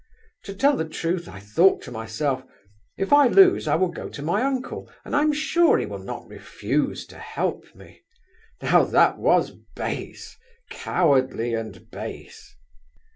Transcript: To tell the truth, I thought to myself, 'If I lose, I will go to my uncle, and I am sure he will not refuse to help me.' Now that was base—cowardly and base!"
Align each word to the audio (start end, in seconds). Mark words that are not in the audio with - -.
To 0.45 0.55
tell 0.55 0.75
the 0.77 0.89
truth, 0.89 1.29
I 1.29 1.39
thought 1.39 1.83
to 1.83 1.91
myself, 1.91 2.41
'If 2.97 3.13
I 3.13 3.27
lose, 3.27 3.67
I 3.67 3.75
will 3.75 3.91
go 3.91 4.09
to 4.09 4.23
my 4.23 4.41
uncle, 4.41 4.89
and 5.05 5.15
I 5.15 5.21
am 5.21 5.31
sure 5.31 5.77
he 5.77 5.85
will 5.85 5.99
not 6.03 6.27
refuse 6.27 7.05
to 7.05 7.19
help 7.19 7.65
me.' 7.75 8.01
Now 8.63 8.83
that 8.83 9.19
was 9.19 9.51
base—cowardly 9.75 11.53
and 11.53 11.91
base!" 11.91 12.55